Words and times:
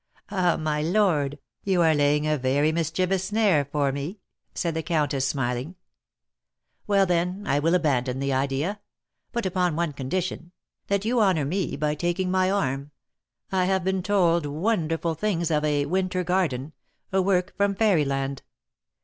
"Ah, 0.31 0.57
my 0.57 0.81
lord, 0.81 1.37
you 1.63 1.83
are 1.83 1.93
laying 1.93 2.25
a 2.25 2.35
very 2.35 2.71
mischievous 2.71 3.25
snare 3.25 3.63
for 3.65 3.91
me," 3.91 4.17
said 4.55 4.73
the 4.73 4.81
countess, 4.81 5.27
smiling. 5.27 5.75
"Well, 6.87 7.05
then, 7.05 7.43
I 7.45 7.59
will 7.59 7.75
abandon 7.75 8.19
that 8.21 8.31
idea; 8.31 8.81
but 9.31 9.45
upon 9.45 9.75
one 9.75 9.93
condition, 9.93 10.53
that 10.87 11.05
you 11.05 11.19
honour 11.21 11.45
me 11.45 11.75
by 11.75 11.93
taking 11.93 12.31
my 12.31 12.49
arm. 12.49 12.89
I 13.51 13.65
have 13.65 13.83
been 13.83 14.01
told 14.01 14.47
wonderful 14.47 15.13
things 15.13 15.51
of 15.51 15.63
a 15.63 15.85
'Winter 15.85 16.23
Garden,' 16.23 16.73
a 17.13 17.21
work 17.21 17.55
from 17.55 17.75
Fairyland. 17.75 18.41